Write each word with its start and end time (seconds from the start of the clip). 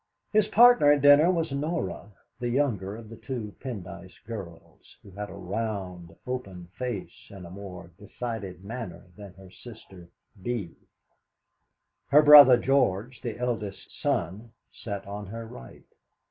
His 0.33 0.47
partner 0.47 0.91
at 0.93 1.03
dinner 1.03 1.29
was 1.29 1.51
Norah, 1.51 2.11
the 2.39 2.49
younger 2.49 2.95
of 2.95 3.07
the 3.07 3.17
two 3.17 3.55
Pendyce 3.59 4.17
girls, 4.25 4.97
who 5.03 5.11
had 5.11 5.29
a 5.29 5.33
round, 5.35 6.15
open 6.25 6.69
face, 6.75 7.27
and 7.29 7.45
a 7.45 7.51
more 7.51 7.91
decided 7.99 8.65
manner 8.65 9.05
than 9.15 9.35
her 9.35 9.51
sister 9.51 10.09
Bee. 10.41 10.73
Her 12.07 12.23
brother 12.23 12.57
George, 12.57 13.21
the 13.21 13.37
eldest 13.37 13.91
son, 14.01 14.53
sat 14.71 15.05
on 15.05 15.27
her 15.27 15.45
right. 15.45 15.85